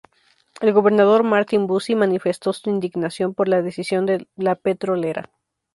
El 0.61 0.73
gobernador 0.73 1.21
Martín 1.21 1.67
Buzzi 1.67 1.93
manifestó 1.93 2.53
su 2.53 2.71
indignación 2.71 3.35
por 3.35 3.47
la 3.47 3.61
decisión 3.61 4.07
de 4.07 4.27
la 4.35 4.55
petrolera. 4.55 5.29